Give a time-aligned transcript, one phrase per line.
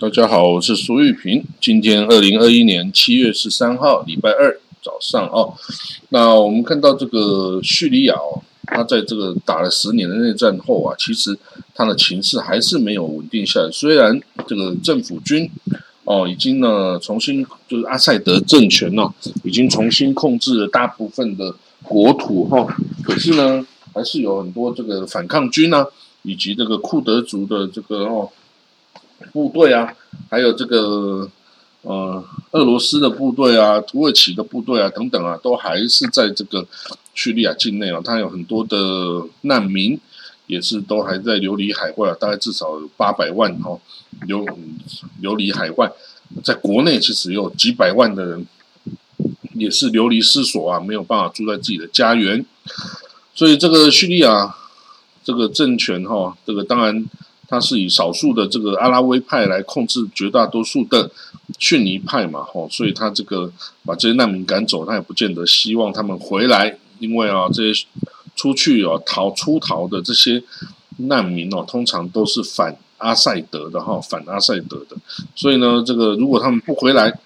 [0.00, 1.42] 大家好，我是苏玉平。
[1.60, 5.52] 今天二零二一年七月十三号，礼拜二早上哦。
[6.10, 11.36] 那我们看到这个叙利亚哦，他在这个打了十年的内战后啊，其实
[11.74, 13.68] 他的情势还是没有稳定下来。
[13.72, 15.50] 虽然这个政府军
[16.04, 22.64] 哦已经呢重新就是阿塞德政权呢已经重新控制了大部分的国土哈，
[23.02, 25.84] 可是呢还是有很多这个反抗军呢，
[26.22, 28.30] 以及这个库德族的这个哦。
[29.32, 29.94] 部队啊，
[30.30, 31.28] 还有这个
[31.82, 36.66] 呃俄罗斯的部队啊，土耳其的部队啊等等啊，都还是在这个
[37.14, 38.00] 叙利亚境内啊。
[38.04, 39.98] 它有很多的难民，
[40.46, 43.78] 也是都还在流离海外，大概至少有八百万哈
[44.26, 44.46] 流
[45.20, 45.90] 流离海外。
[46.42, 48.46] 在国内其实有几百万的人
[49.54, 52.44] 也是流离失所啊，没有办法住在自己的家园。
[53.34, 54.54] 所以这个叙利亚
[55.24, 57.04] 这个政权哈，这个当然。
[57.48, 61.10] 他是以少数的这个阿拉维派来控制绝大多数的
[61.58, 63.50] 逊尼派嘛，吼，所以他这个
[63.86, 67.86] 把这些难民赶走，他也不见得希望他们回来，因为啊，这些
[68.36, 70.42] 出去哦逃出逃的这些
[70.98, 74.96] 难民哦，通常都是反阿塞德的哈，反阿塞德的，
[75.34, 77.18] 所以呢，这个如果他们不回来，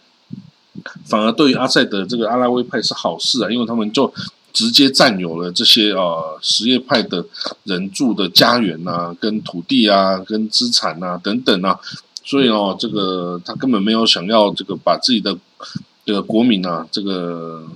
[1.05, 4.15] 反而对于阿塞德这个阿拉维派是好事啊，因为他们就。
[4.53, 7.25] 直接占有了这些啊什叶派的
[7.65, 11.79] 人住的家园呐，跟土地啊，跟资产呐等等啊，
[12.23, 15.37] 所以哦，这个他根本没有想要这个把自己的
[16.05, 17.67] 这个国民啊，这个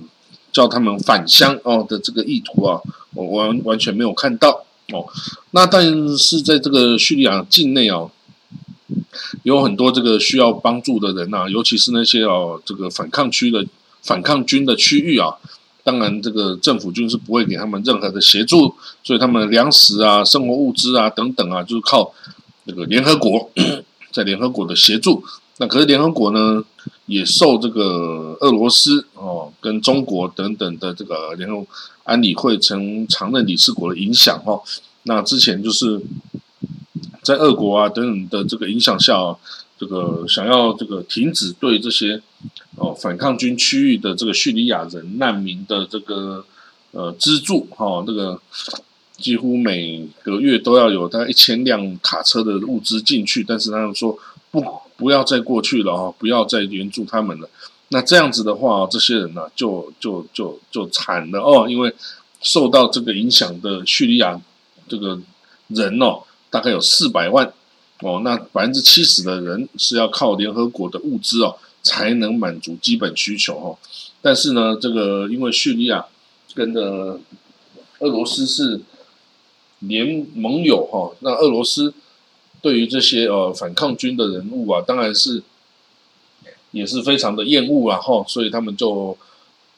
[0.51, 2.79] 叫他们返乡哦的这个意图啊，
[3.15, 4.63] 我完完全没有看到
[4.93, 5.05] 哦。
[5.51, 5.83] 那但
[6.17, 8.05] 是在这个叙利亚境内啊，
[9.41, 13.65] 有很多这个需要帮助的人呐，尤其是那些哦这个反抗区的
[14.03, 15.37] 反抗军的区域啊。
[15.87, 18.75] 当然，这个政府军是不会给他们任何的协助，
[19.05, 22.13] 所以他们粮食啊、生活物资啊等等啊，就是靠
[22.65, 23.49] 这个联合国
[24.11, 25.23] 在联合国的协助。
[25.59, 26.61] 那可是联合国呢，
[27.05, 31.65] 也受这个俄罗斯哦跟中国等等的这个联合
[32.03, 34.61] 安理会曾常任理事国的影响哦。
[35.03, 36.01] 那之前就是
[37.23, 39.37] 在俄国啊等等的这个影响下，
[39.79, 42.21] 这个想要这个停止对这些。
[42.77, 46.45] 哦，反抗军区域的这个叙利亚人难民的这个
[46.91, 48.39] 呃资助哈，这个
[49.17, 54.15] 几乎每个月都要有大概一千辆卡车的物资进去，但是他们说
[54.51, 54.63] 不
[54.95, 57.49] 不要再过去了哈，不要再援助他们了。
[57.89, 61.91] 那这样子的话，这些人呢就就就就惨了哦，因为
[62.41, 64.39] 受到这个影响的叙利亚
[64.87, 65.19] 这个
[65.69, 66.21] 人哦，
[66.51, 67.51] 大概有四百万
[68.01, 71.57] 哦，那百分之七十的人是要靠联合国的物资哦。
[71.83, 73.77] 才能满足基本需求哈，
[74.21, 76.05] 但是呢，这个因为叙利亚
[76.53, 77.19] 跟的
[77.99, 78.81] 俄罗斯是
[79.79, 81.93] 联盟友哈，那俄罗斯
[82.61, 85.43] 对于这些呃反抗军的人物啊，当然是
[86.71, 89.17] 也是非常的厌恶啊哈，所以他们就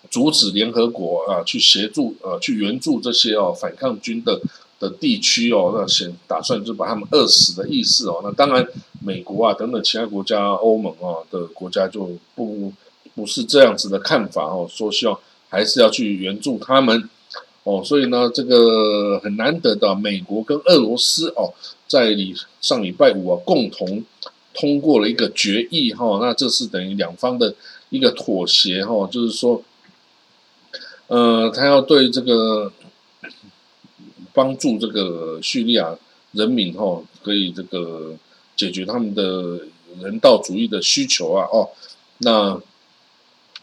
[0.09, 4.41] 阻止联合国啊去协助呃去援助这些哦反抗军的。
[4.79, 8.21] 的地区哦，那先打算就把他们饿死的意思哦。
[8.23, 8.65] 那当然，
[8.99, 12.71] 美国啊等等其他国家、欧盟啊的国家就不
[13.15, 17.09] 不是这样子的看法哦，说希望还是要去援助他们
[17.63, 17.81] 哦。
[17.83, 21.53] 所以呢，这个很难得的，美国跟俄罗斯哦，
[21.87, 24.03] 在礼上礼拜五啊，共同
[24.53, 26.19] 通过了一个决议哈。
[26.21, 27.53] 那这是等于两方的
[27.89, 29.63] 一个妥协哈，就是说，
[31.07, 32.71] 呃，他要对这个。
[34.31, 35.97] 帮助这个叙利亚
[36.33, 38.13] 人民哈，可以这个
[38.59, 39.23] 解决他们的
[40.01, 41.69] 人道主义的需求啊哦，
[42.17, 42.61] 那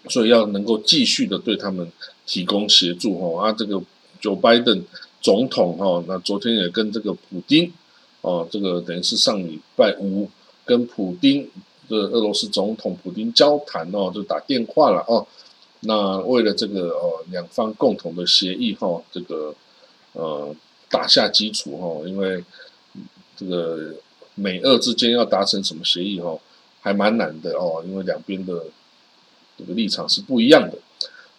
[0.08, 1.92] 所以要能够继续的对他们
[2.24, 3.76] 提供协助哈啊，这个
[4.22, 4.84] Joe Biden
[5.20, 7.70] 总统哈，那昨天也跟这个普京
[8.22, 10.30] 哦，这个等于是上礼拜五
[10.64, 11.50] 跟普京
[11.90, 15.26] 的俄罗斯总统普京交谈哦，就打电话了哦，
[15.80, 19.54] 那为了这个哦两方共同的协议哈，这个。
[20.18, 20.56] 呃，
[20.88, 22.42] 打下基础哈，因为
[23.36, 23.92] 这个
[24.36, 26.38] 美俄之间要达成什么协议哈，
[26.80, 28.66] 还蛮难的哦，因为两边的
[29.58, 30.78] 这个立场是不一样的。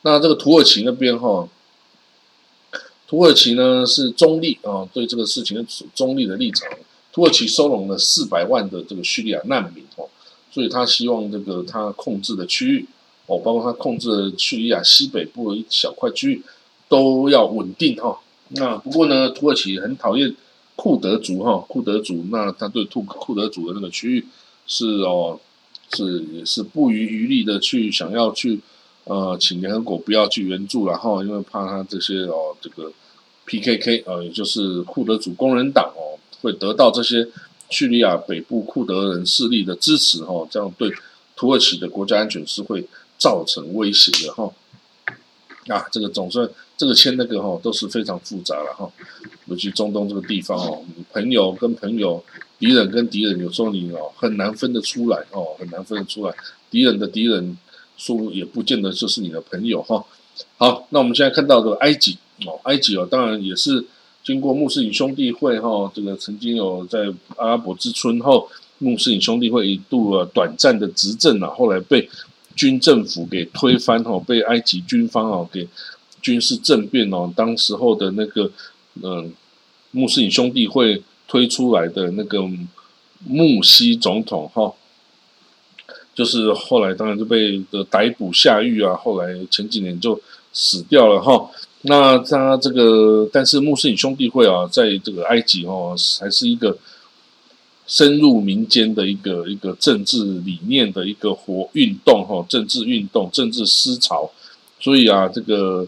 [0.01, 1.47] 那这个土耳其那边哈，
[3.07, 6.69] 土耳其呢是中立啊，对这个事情是中立的立场。
[7.13, 10.07] 土耳其收容了四百万的这个叙利亚难民哦，
[10.51, 12.85] 所以他希望这个他控制的区域
[13.25, 16.43] 哦，包括他控制的叙利亚西北部的一小块区域
[16.88, 18.19] 都要稳定哈。
[18.50, 20.35] 那不过呢，土耳其很讨厌
[20.77, 24.25] 库德族哈，库德族，那他对库库德族的那个区域
[24.68, 25.39] 是哦，
[25.94, 28.59] 是也是不遗余力的去想要去
[29.06, 32.91] 呃，请联合国不要去援助然后，因为怕他这些哦，这个
[33.47, 37.27] PKK 呃，也就是库德族工人党哦，会得到这些
[37.69, 40.91] 叙利亚北部库德人势力的支持哈，这样对
[41.35, 42.85] 土耳其的国家安全是会
[43.18, 44.53] 造成威胁的哈。
[45.69, 46.47] 啊，这个总算
[46.77, 48.89] 这个签那个哈都是非常复杂了哈，
[49.47, 52.23] 尤其中东这个地方哦，朋友跟朋友，
[52.59, 56.33] 敌人跟敌人，有时候你哦很难分得出来哦，很难分得出来，
[56.69, 57.57] 敌人的敌人
[57.97, 60.03] 说也不见得就是你的朋友哈。
[60.57, 63.83] 好，那我们现在看到的埃及哦，埃及哦，当然也是
[64.23, 72.09] 经过穆斯林兄弟会哈，这个曾经有在阿拉伯之春后，穆斯林兄弟会一度啊短暂的执政啊，后来被。
[72.55, 75.67] 军政府给推翻哦，被埃及军方哦给
[76.23, 78.50] 军事政变哦，当时候的那个
[79.03, 79.33] 嗯
[79.91, 82.41] 穆斯林兄弟会推出来的那个
[83.25, 84.73] 穆西总统哈，
[86.13, 90.19] 就是后来当然就被的逮捕下狱啊，后来前几年就
[90.53, 91.49] 死掉了哈。
[91.81, 96.77] 那他这个但是穆斯林兄弟会啊，在这个埃及哦还是一个。
[97.89, 104.29] 深入民间的一个一个政治理念的一个活运动哈，政治运动、政治思潮，
[104.77, 105.88] 所以啊，这个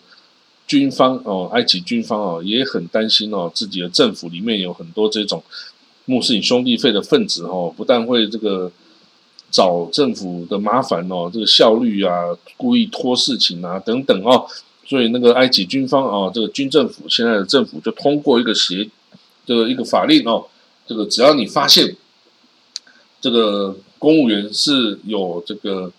[0.70, 5.44] 军方哦，埃及军方哦，也很担心哦，自己的政府里面有很多这种
[6.06, 8.72] 穆斯林兄弟会的分子哦，不但会这个
[9.50, 12.14] 找政府的麻烦哦，这个效率啊，
[12.56, 14.46] 故意拖事情啊等等哦，
[14.86, 18.88] 所以那个埃及军方哦，这个军政府现在的政府就通过一个协
[19.48, 20.46] 这个一个法令哦。
[20.86, 21.96] 这个只要你发现
[23.20, 25.92] 这个公务员是有这个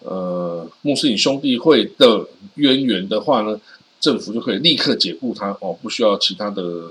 [0.00, 3.60] 呃穆斯林兄弟会的渊源的话呢，
[4.02, 6.90] 政府就可以立刻解雇他哦，不需要其他的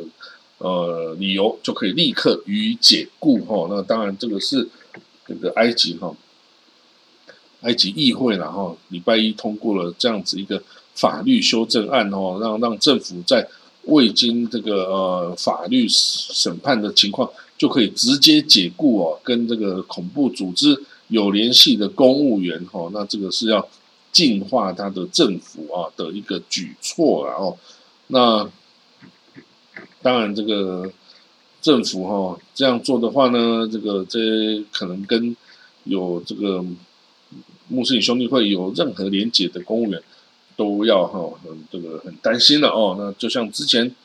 [0.58, 3.68] 呃理由就可以立刻予以解雇哈。
[3.70, 4.68] 那当然这个是
[5.28, 6.16] 这个埃及哈，
[7.62, 10.64] 埃及议会然后礼拜一通过了这样子一个
[10.96, 13.48] 法律修正案哦，让让政府在。
[13.86, 17.28] 未经这个呃法律审判的情况，
[17.58, 23.68] 就可以直接解雇哦，跟这个恐怖组织有联系的公务员哈，那这个是要
[24.12, 27.58] 净化他的政府啊的一个举措啊哦。
[28.08, 28.50] 那
[30.02, 30.92] 当然，这个
[31.62, 35.36] 政府哈这样做的话呢，这个这可能跟
[35.84, 36.64] 有这个
[37.68, 40.02] 穆斯林兄弟会有任何连结的公务员。
[40.58, 41.34] 都要哈，
[41.72, 42.96] 这个很担心了哦。
[43.00, 43.96] 那就像之前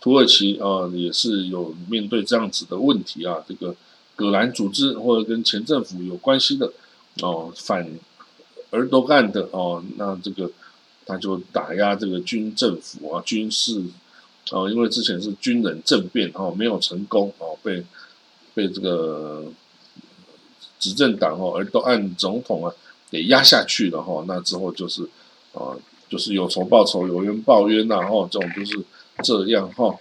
[0.00, 3.44] 土耳其啊，也是有面对这样子的问题啊。
[3.46, 3.74] 这个
[4.16, 6.72] 葛兰组织或者跟前政府有关系的
[7.20, 7.86] 哦，反
[8.70, 10.50] 尔多干的哦，那这个
[11.06, 13.82] 他就打压这个军政府啊，军事
[14.50, 17.84] 啊，因为之前是军人政变哦，没有成功哦，被
[18.54, 19.44] 被这个
[20.78, 22.74] 执政党哦，尔多按总统啊
[23.10, 24.24] 给压下去了哈。
[24.26, 25.08] 那之后就是
[25.52, 25.76] 啊。
[26.10, 28.82] 就是有仇报仇，有冤报冤呐，哈，这种就是
[29.22, 29.94] 这样哈。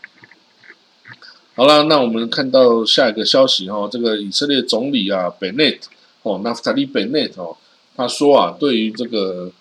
[1.54, 5.82] 好了，那我们看到下一个消息哈，这个以色列总理啊，Benet
[6.24, 7.58] 哦，Naftali ·Benet 哦，
[7.98, 9.52] 他说啊，对于这个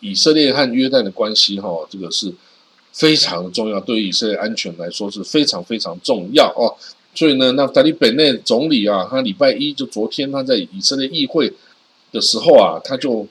[0.00, 2.32] 以色列和约旦的关系哈，这个是
[2.92, 6.74] 非常重要，对于以色列安全来说是非常非常重要哦。
[7.14, 11.52] 所以呢，Naftali Bennett 总理啊，他礼拜一就昨天他在以色列议会
[12.10, 13.28] 的时候啊，他就。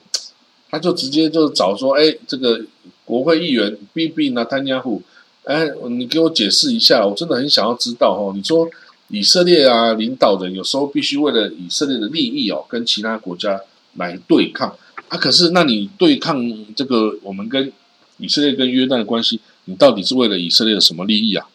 [0.74, 2.58] 他就直接就找说，哎，这个
[3.04, 5.02] 国会议员 B B 纳坦雅胡，
[5.44, 8.32] 哎，你给我解释一下，我真的很想要知道哦。
[8.34, 8.66] 你说
[9.08, 13.60] 以色列啊，领导人有时候必须为了以色列的利益哦，跟其他国家
[13.94, 14.76] 来对抗
[15.08, 15.18] 啊。
[15.18, 16.42] 可是，那你对抗
[16.74, 17.72] 这个我们跟
[18.18, 21.46] 以色列跟约旦的关系，你到底是为了以色列的什么利益啊？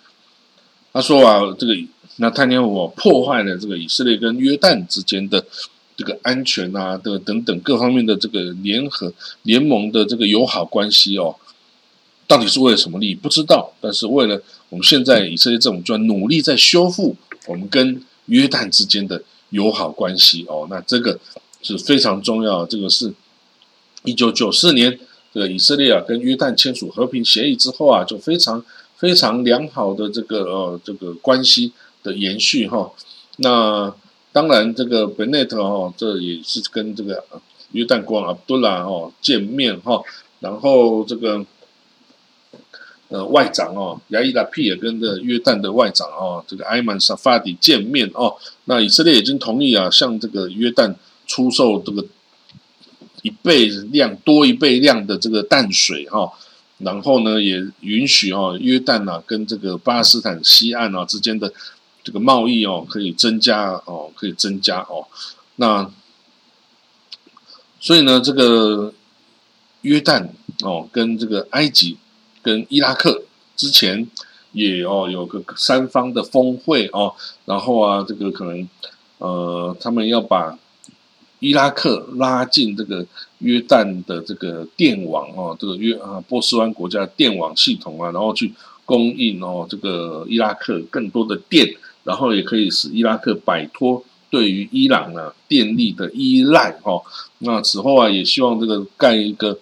[0.94, 1.75] 他说啊，这个
[2.17, 5.46] 那坦雅胡破坏了这个以色列跟约旦之间的。
[6.00, 11.36] 这个安全啊的等等各方面的这个联合联盟的这个友好关系哦，
[12.27, 13.15] 到底是为了什么利益？
[13.15, 13.74] 不知道。
[13.82, 14.39] 但是为了
[14.70, 17.15] 我们现在以色列政府就要努力在修复
[17.48, 21.20] 我们跟约旦之间的友好关系哦，那这个
[21.68, 22.66] 是非常重要。
[22.66, 23.14] 这个是
[24.04, 24.98] 一九九四年
[25.34, 28.64] 这个以色列啊跟约旦签署和平协议之后啊，就非常
[28.96, 32.92] 非常良好的这个呃这个关系的延续哈。
[33.38, 33.94] 那
[34.32, 37.24] 当然，这个 Benet 哦，这也是跟这个
[37.72, 40.02] 约旦国王阿卜杜拉哦见面哈，
[40.40, 41.44] 然后这个
[43.10, 50.94] 呃外长哦亚伊拉皮也跟这约旦的外长哦这个埃曼萨法迪见面哦，那以色列已经同意啊向这个约旦
[51.28, 52.04] 出售这个
[53.22, 56.34] 一倍量多一倍量的这个淡水哈，
[56.80, 61.54] 然后呢也允许哦约旦啊跟这个巴勒斯坦西岸啊之间的。
[62.04, 65.06] 这个贸易哦，可以增加哦，可以增加哦。
[65.58, 65.92] 那
[67.82, 68.94] 所以呢，这个
[69.82, 70.30] 约旦
[70.62, 71.98] 哦，跟这个埃及、
[72.42, 73.24] 跟伊拉克
[73.58, 74.10] 之前
[74.54, 78.70] 也哦有个三方的峰会哦，然后啊这个可能
[79.18, 80.58] 呃他们要把
[81.39, 83.06] 伊拉克拉进这个
[83.39, 88.53] 约旦的这个电网哦，这个约啊波斯湾国家电网系统啊，然后去
[88.86, 91.67] 供应哦这个伊拉克更多的电，
[92.03, 97.01] 然后也可以使伊拉克摆脱对于伊朗呢电力的依赖哦。
[97.39, 99.58] 那此后啊也希望这个盖一个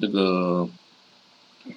[0.00, 0.68] 这个。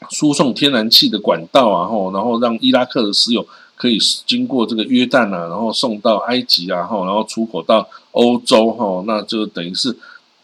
[0.10, 3.45] 输送天然气的管道啊，吼，然后让伊拉克的石油
[3.84, 9.94] 可以经过这个约旦啊，然后送到埃及啊，哈，然后出口到欧洲，哈，那就等于是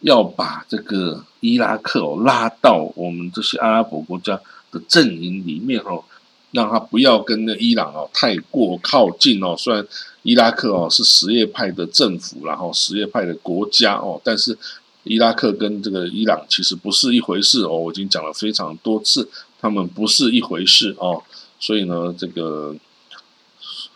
[0.02, 4.38] 要把这个伊拉克哦拉到我们这些阿拉伯国家
[4.74, 6.04] 的阵营里面，哦，
[6.52, 9.56] 让他不要跟那伊朗哦太过靠近哦。
[9.58, 9.88] 虽然
[10.24, 14.58] 伊拉克哦是什叶派的政府，然后什叶派的国家哦，但是。
[15.06, 19.28] 伊拉克跟这个伊朗其实不是一回事哦，我已经讲了非常多次，
[19.60, 21.24] 他们不是一回事哦，
[21.58, 22.76] 所以呢，这个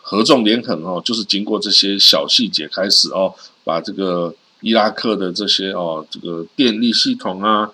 [0.06, 3.34] 合纵连横哦，就是经过这些小细节开始哦，
[3.64, 7.70] 把这个伊拉克的这些哦，这个电力系统啊，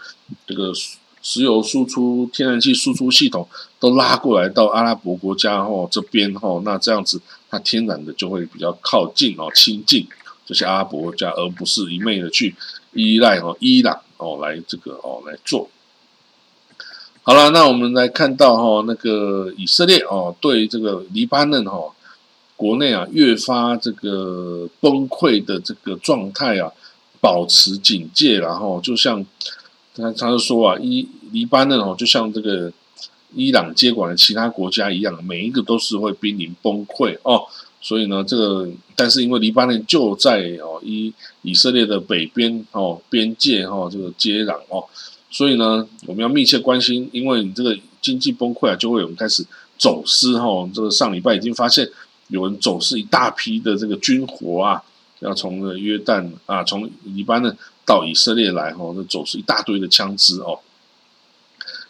[0.46, 0.72] 这个
[1.20, 3.46] 石油输出、天然气输出系统
[3.78, 7.20] 都拉过来到阿拉伯国家哦这边哦，那这样子
[7.50, 10.06] 它天然的就会比较靠近哦，亲近
[10.46, 12.54] 这些阿拉伯国家，而不是一昧的去。
[12.92, 15.70] 依赖哦，伊朗哦来这个哦来做，
[17.22, 21.94] 好了，那我们来看到哈那个以色列哦对这个黎巴嫩哈
[22.60, 26.70] 国内啊越发这个崩溃的这个状态啊
[27.18, 29.24] 保持警戒，然后就像
[29.96, 32.70] 他他就说啊，伊黎巴嫩哦就像这个
[33.34, 37.44] 伊朗接管的其他国家一样，每一个都是会濒临崩溃哦。
[37.80, 44.84] 所以呢，这个但是因为黎巴嫩就在哦以以色列的北边哦边界哈这个接壤哦，
[45.30, 49.46] 所以呢我们要密切关心，因为你这个经济崩溃啊，就会有人开始
[49.78, 50.68] 走私哈。
[50.74, 51.88] 这个上礼拜已经发现
[52.30, 54.82] 有人走私一大批的这个军火啊，
[55.18, 60.58] 要从约旦啊从黎巴嫩到以色列来哈，那走私一大堆的枪支哦。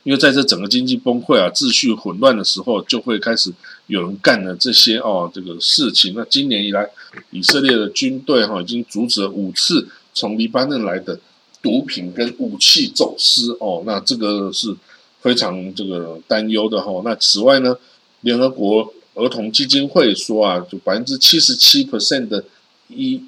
[0.03, 3.53] 因为在这整个经济崩溃啊、秩序混乱的时候，就会开始
[3.87, 6.15] 有人干了这些哦这个事情。
[6.17, 6.89] 那今年以来，
[7.31, 11.21] 以色列的军队哈已经阻止了五次从黎巴嫩来的
[11.63, 13.83] 毒品跟武器走私哦。
[13.85, 14.75] 那这个是
[15.21, 17.03] 非常这个担忧的哈。
[17.05, 17.77] 那此外呢，
[18.23, 22.45] 联合国儿童基金会说啊，就百分之七十七 percent 的
[22.89, 23.23] 一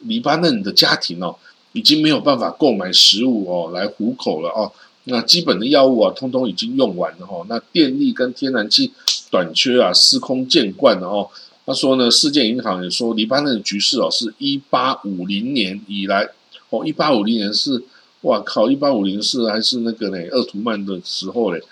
[0.00, 1.34] 黎巴嫩的家庭哦，
[1.72, 4.70] 已经没有办法购买食物哦来糊口了哦。
[5.04, 7.44] 那基本的药物啊，通通已经用完了哦。
[7.48, 8.92] 那电力跟天然气
[9.30, 11.28] 短缺啊，司空见惯了哦。
[11.64, 16.28] 他说呢，世界银行也说，黎巴嫩的局势哦，是一八五零年以来
[16.70, 17.82] 哦，一八五零年是
[18.22, 21.62] 哇靠，一八五零是还是那个呢，鄂图曼的时候嘞，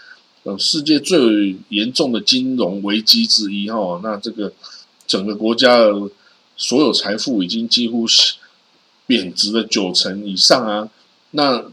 [0.59, 4.01] 世界最严重的金融危机之一哈。
[4.03, 4.53] 那这个
[5.07, 5.93] 整个国家的
[6.57, 8.35] 所有财富已经几乎是
[9.07, 10.89] 贬值了九成以上啊。
[11.33, 11.65] 那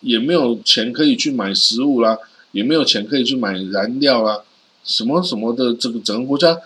[0.00, 2.16] 也没有钱可以去买食物啦，
[2.52, 4.42] 也没有钱可以去买燃料啦，
[4.84, 6.56] 什么什么的，这个整个国家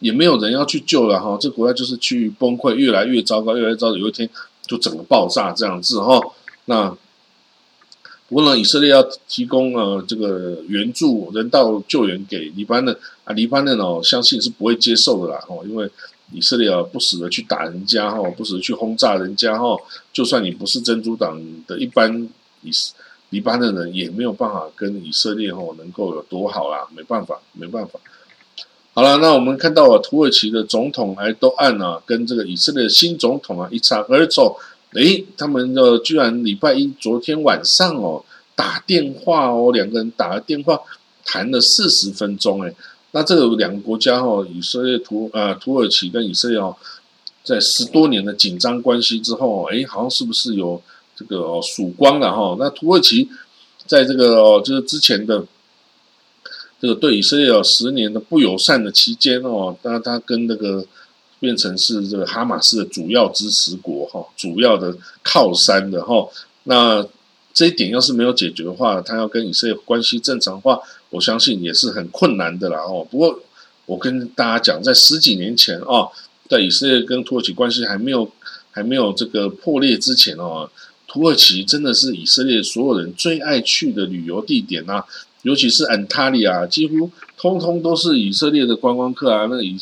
[0.00, 4.28] 也没有人要去救了哈，这国家就是去崩溃，越来越糟糕，越来越糟糕，有一天
[4.66, 6.20] 就整个爆炸这样子哈。
[6.66, 6.96] 那
[8.28, 15.88] 不过呢，以色列要提供呃这个援助人道救援给黎巴嫩啊，黎巴嫩哦，相信是不会接受的啦哦，因为
[16.32, 19.76] 以色列啊不死的去打人家哈，不死的去轰炸人家哈，
[20.12, 22.28] 就算你不是珍珠党的一般。
[22.62, 22.70] 以
[23.30, 28.00] 黎巴嫩人也没有办法跟以色列哦能够有多好啦，没办法，没办法。
[28.92, 34.58] 好了，那我们看到啊，土耳其的总统埃都按啊，跟这个以色列的新总统啊伊查尔佐，
[34.92, 38.24] 诶，他们的居然礼拜一昨天晚上哦
[38.54, 40.80] 打电话哦，两个人打了电话
[41.24, 42.74] 谈了四十分钟，诶，
[43.12, 46.76] 那这个两个国家哈，以色列土呃土耳其跟以色列哦，
[47.44, 50.82] 在十多年的紧张关系之后，诶，好像是不是有？
[51.18, 53.26] 这个哦曙光了哈，那土耳其
[53.86, 55.46] 在这个哦就是之前的
[56.78, 60.84] 这个对以色列有十年的不友善的期间哦，那他跟那个
[61.38, 66.28] 变成是这个哈马斯的主要支持国哈，主要的靠山的哈，
[66.64, 67.06] 那
[67.52, 70.78] 这一点要是没有解决的话，他要跟以色列关系正常化，
[71.10, 73.06] 我相信也是很困难的啦哦。
[73.10, 73.40] 不过
[73.86, 76.10] 我跟大家讲，在十几年前哦，
[76.48, 78.30] 在以色列跟土耳其关系还没有
[78.70, 80.68] 还没有这个破裂之前哦。
[81.06, 85.04] 土耳其真的是以色列所有人最爱去的旅游地点啊，
[85.42, 89.46] 尤其是安塔利亚，几乎通通都是以色列的观光客啊。
[89.48, 89.78] 那以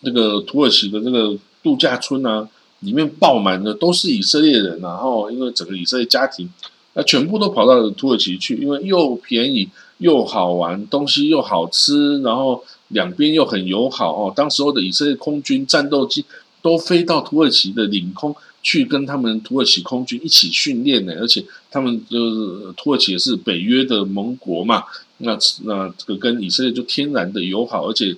[0.00, 2.48] 那个土耳其的这个度假村啊，
[2.80, 6.48] 里面爆满的都是以色列人，然后因为整个以色列家庭，
[6.94, 14.32] 那全部都跑到土耳其去，因为又便宜又好玩，东西又好吃，然后两边又很友好哦。
[14.34, 16.24] 当时候的以色列空军战斗机
[16.62, 21.12] 都飞到土耳其的领空去，跟他们土耳其空军一起训练呢。
[21.20, 24.84] 而且他们就是土耳其也是北约的盟国嘛，
[25.18, 28.14] 那那这个跟以色列就天然的友好，而且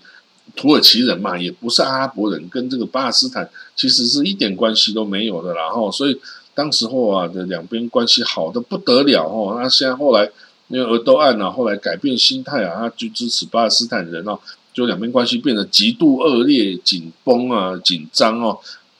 [0.56, 5.54] 土耳其人嘛也不是阿拉伯人，跟这个巴勒斯坦其实是一点关系都没有的。
[5.54, 6.20] 然后所以
[6.54, 9.58] 当时候啊的两边关系好的不得了哦。
[9.60, 10.30] 那现在后来。
[10.72, 14.38] 因为俄斗案呢，后来改变心态啊，他就支持巴勒斯坦人哦，
[14.72, 18.56] 就两边关系变得极度恶劣、紧绷啊、紧张哦，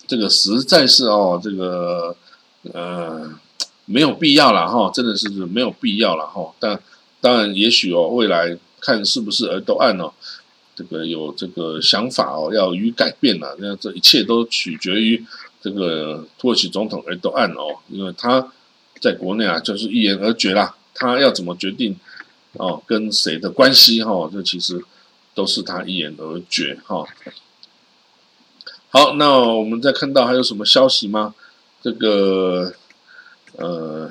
[0.09, 2.17] 这个实在是哦，这个
[2.73, 3.31] 呃
[3.85, 6.53] 没有必要了哈，真的是没有必要了哈。
[6.59, 6.77] 但
[7.21, 10.13] 当然，也许哦，未来看是不是俄斗案哦，
[10.81, 13.55] 这个有这个想法哦，要予改变了。
[13.59, 15.23] 那这一切都取决于
[15.61, 18.51] 这个土耳其总统俄都案哦，因为他
[18.99, 20.75] 在国内啊，就是一言而决啦。
[20.95, 21.95] 他要怎么决定
[22.55, 22.83] 哦？
[22.87, 24.31] 跟谁的关系哈？
[24.33, 24.83] 这其实
[25.35, 27.07] 都是他一言而决哈。
[28.89, 31.35] 好，那我们再看到还有什么消息吗？
[31.83, 32.73] 这个
[33.57, 34.11] 呃，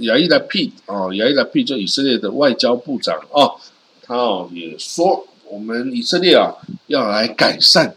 [0.00, 3.58] 亚伊拉皮哦，亚伊拉皮就以色列的外交部长哦，
[4.06, 6.52] 他哦也说，我们以色列啊
[6.86, 7.94] 要来改善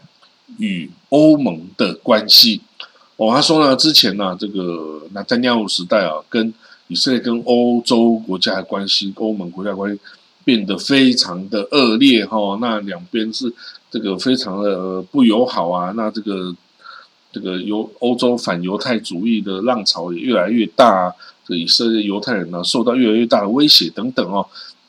[0.58, 2.60] 与欧盟的关系
[3.16, 3.30] 哦。
[3.32, 6.52] 他说呢，之前呢，这个那在尼亚时代啊，跟
[6.88, 10.00] 以色列跟欧洲国家的关系，欧盟国家关系
[10.44, 13.52] 变得非常的恶劣哈，那两边是
[13.90, 16.54] 这个非常的不友好啊，那这个
[17.30, 21.14] 这个犹欧洲反犹太主义的浪潮也越来越大，
[21.46, 24.46] 这以色列犹太人呢受到越来越大的威胁等等哦，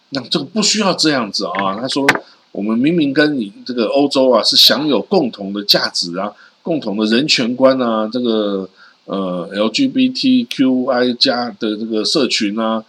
[0.10, 2.08] 那这个不需要这样子啊，他说
[2.52, 8.70] 我们明明跟你这个欧洲啊是享有共同的价值啊，共同的人权观啊，这个。
[9.06, 12.86] 呃，LGBTQI 加的这个社群啊，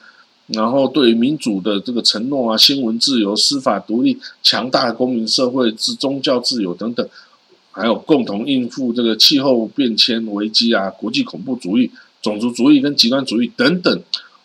[0.49, 7.09] 然后对民主的这个承诺啊，新闻自由、司法独立、强大公民社会、之宗教自由等等，
[7.71, 14.03] 还有共同应付这个气候变迁危机啊，国际恐怖主义、种族主义跟极端主义等等，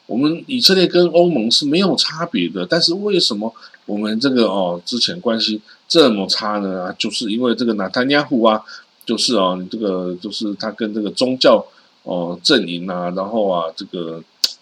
[0.08, 2.66] 我们以色列跟欧盟是没有差别的。
[2.66, 3.54] 但是为什么
[3.86, 6.94] 我们这个哦之前关系这么差呢？
[6.98, 8.62] 就是因为这个纳坦亚胡啊。
[9.08, 11.64] 就是啊，你这个就是他跟这个宗教
[12.02, 14.20] 哦阵营啊，然后啊，这个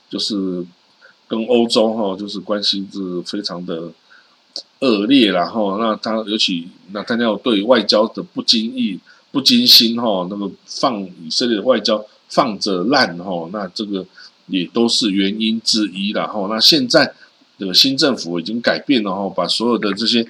[0.10, 0.65] 就是
[1.29, 3.89] 跟欧洲哈，就是关系是非常的
[4.82, 8.99] 恶劣，然后那他尤其那他要对外交的不经意、
[9.32, 14.06] 不精心哈，那个放以色列的外交放着烂哈，那这个
[14.47, 17.13] 也都是原因之一然后那现在
[17.58, 20.25] 这个新政府已经改变了哈，把所有的这些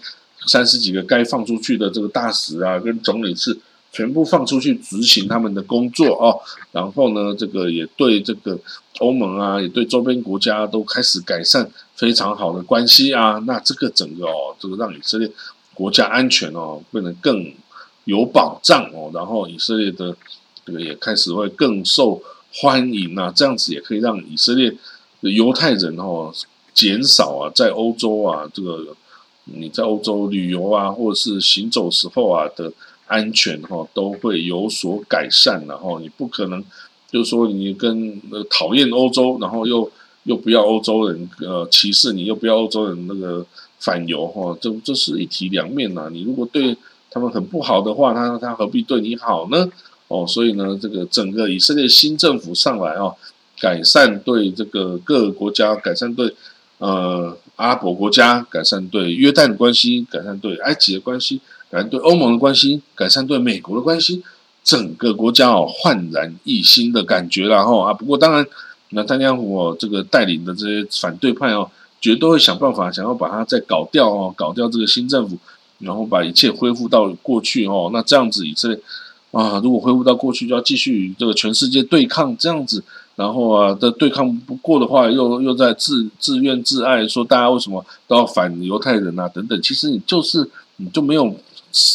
[0.47, 3.59] 三十几个该放出去的这个大使啊，跟总理是。
[3.95, 8.59] 全部放出去执行他们的工作哦，然后呢，这个也对这个
[8.97, 13.39] 欧盟啊，也对周边国家都开始改善非常好的关系啊。
[13.45, 15.29] 那这个整个哦，这个让以色列
[15.75, 17.53] 国家安全哦变得更
[18.05, 20.17] 有保障哦，然后以色列的
[20.65, 22.19] 这个也开始会更受
[22.53, 23.31] 欢迎啊。
[23.35, 24.69] 这样子也可以让以色列
[25.21, 26.33] 的犹太人哦
[26.73, 28.95] 减少啊，在欧洲啊，这个
[29.45, 32.71] 你在欧洲旅游啊，或者是行走时候啊的。
[33.05, 36.63] 安全哈都会有所改善，然后你不可能
[37.11, 39.91] 就是说你跟讨厌欧洲，然后又
[40.23, 43.45] 又不要欧洲人呃歧视你，又不要欧洲人那个
[43.77, 46.09] 反犹哈，这这是一体两面呐。
[46.11, 46.75] 你如果对
[47.11, 49.69] 他们很不好的话，他他何必对你好呢？
[50.07, 53.13] 哦，所以呢，这个整个以色列新政府上来啊，
[53.59, 56.33] 改善对这个各个国家，改善对
[56.77, 61.41] 呃阿拉伯国家，改善对约旦的关系，改善对埃及的关系。
[61.71, 64.21] 改善对欧盟的关系，改善对美国的关系，
[64.63, 67.91] 整个国家哦焕然一新的感觉了哈啊！
[67.91, 68.45] 不过当然，
[68.89, 75.35] 那丹江湖哦这个带领的这些反对派哦，绝对会想办法想要把它再搞掉哦，搞掉这个新政府，
[75.79, 77.89] 然后把一切恢复到过去哦。
[77.91, 78.79] 那这样子以色列
[79.33, 82.81] 啊，如果恢复到过去，就要继续与这个全世界对抗这样子，
[83.17, 89.61] 然后啊的对抗不过的话，又又在自自怨自艾，说大家为什么都要反犹太人啊等等。
[89.61, 91.35] 其实你就是你就没有。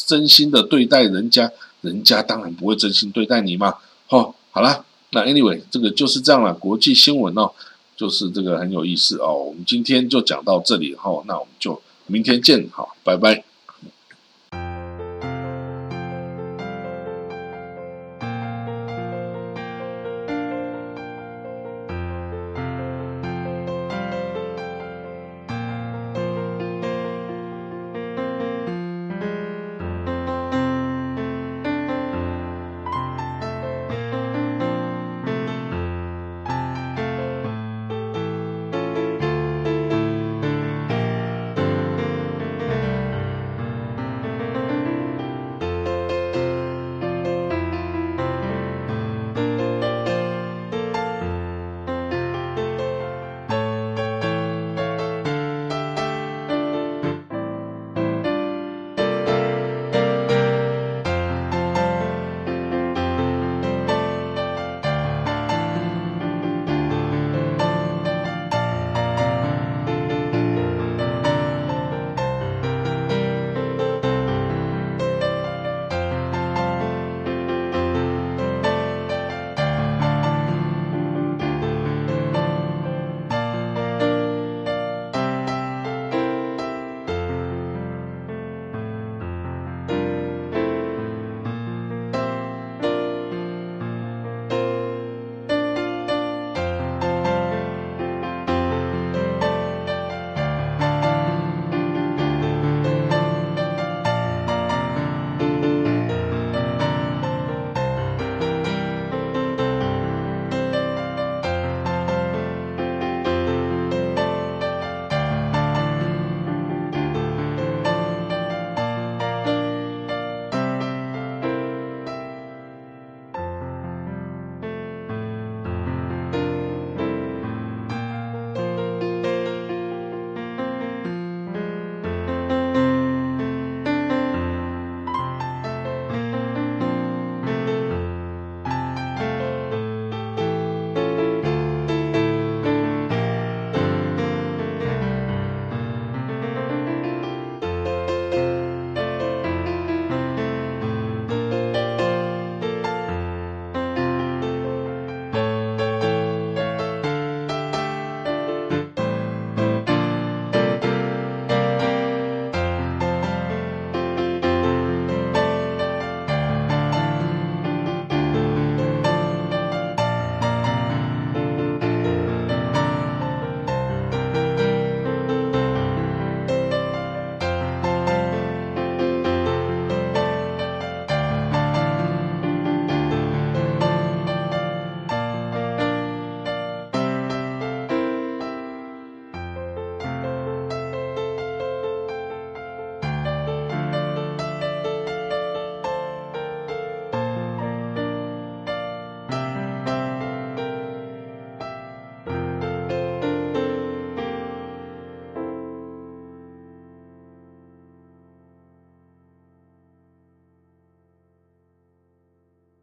[0.09, 1.48] 真心的对待人家，
[1.83, 3.72] 人家当然不会真心对待你嘛。
[4.09, 6.53] 好，好了，那 anyway，这个就是这样了。
[6.53, 7.48] 国际新闻哦，
[7.96, 9.33] 就是这个很有意思哦。
[9.35, 13.48] 我们今天就讲到这里，哈，那我们就明天见，好，拜拜。